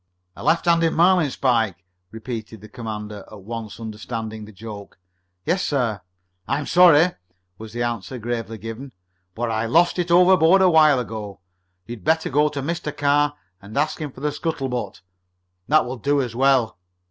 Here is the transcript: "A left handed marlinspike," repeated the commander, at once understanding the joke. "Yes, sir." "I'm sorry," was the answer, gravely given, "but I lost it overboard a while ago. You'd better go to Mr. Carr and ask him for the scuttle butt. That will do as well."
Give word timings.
"A 0.35 0.43
left 0.43 0.65
handed 0.65 0.93
marlinspike," 0.93 1.75
repeated 2.09 2.59
the 2.59 2.67
commander, 2.67 3.23
at 3.31 3.43
once 3.43 3.79
understanding 3.79 4.45
the 4.45 4.51
joke. 4.51 4.97
"Yes, 5.45 5.61
sir." 5.61 6.01
"I'm 6.47 6.65
sorry," 6.65 7.11
was 7.59 7.73
the 7.73 7.83
answer, 7.83 8.17
gravely 8.17 8.57
given, 8.57 8.93
"but 9.35 9.51
I 9.51 9.67
lost 9.67 9.99
it 9.99 10.09
overboard 10.09 10.63
a 10.63 10.71
while 10.71 10.97
ago. 10.99 11.41
You'd 11.85 12.03
better 12.03 12.31
go 12.31 12.49
to 12.49 12.63
Mr. 12.63 12.97
Carr 12.97 13.35
and 13.61 13.77
ask 13.77 14.01
him 14.01 14.11
for 14.11 14.21
the 14.21 14.31
scuttle 14.31 14.69
butt. 14.69 15.01
That 15.67 15.85
will 15.85 15.97
do 15.97 16.19
as 16.19 16.35
well." 16.35 16.79